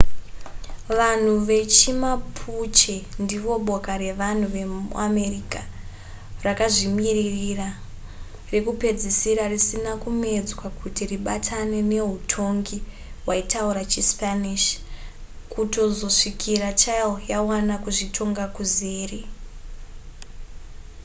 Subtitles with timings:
[0.99, 5.61] vanhu vechimapuche ndivo boka revanhu vemuamerica
[6.45, 7.69] rakazvimirira
[8.53, 12.77] rekupedzisira risina kumedzwa kuti ribatane neutongi
[13.25, 14.65] hwaitaura chispanish
[15.51, 19.19] kutozosvikira chile yawana kuzvitonga kuzere